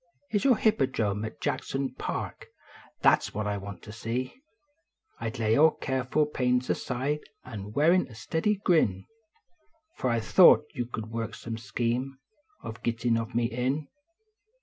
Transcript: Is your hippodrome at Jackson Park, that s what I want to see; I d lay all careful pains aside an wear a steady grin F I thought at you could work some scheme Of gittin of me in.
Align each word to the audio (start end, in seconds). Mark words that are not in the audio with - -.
Is 0.31 0.43
your 0.45 0.57
hippodrome 0.57 1.23
at 1.25 1.39
Jackson 1.39 1.93
Park, 1.93 2.47
that 3.03 3.19
s 3.19 3.35
what 3.35 3.45
I 3.45 3.57
want 3.59 3.83
to 3.83 3.91
see; 3.91 4.41
I 5.19 5.29
d 5.29 5.37
lay 5.43 5.55
all 5.55 5.69
careful 5.69 6.25
pains 6.25 6.71
aside 6.71 7.19
an 7.43 7.71
wear 7.73 7.93
a 7.93 8.15
steady 8.15 8.55
grin 8.55 9.05
F 9.99 10.05
I 10.05 10.19
thought 10.19 10.65
at 10.71 10.75
you 10.75 10.87
could 10.87 11.11
work 11.11 11.35
some 11.35 11.59
scheme 11.59 12.17
Of 12.63 12.81
gittin 12.81 13.15
of 13.15 13.35
me 13.35 13.45
in. 13.45 13.89